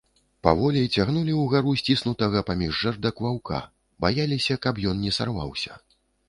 Паволі 0.45 0.79
цягнулі 0.99 1.33
ўгару 1.41 1.73
сціснутага 1.81 2.41
паміж 2.47 2.73
жэрдак 2.85 3.21
ваўка, 3.27 3.61
баяліся, 4.07 4.59
каб 4.65 4.83
ён 4.95 5.05
не 5.05 5.15
сарваўся. 5.21 5.79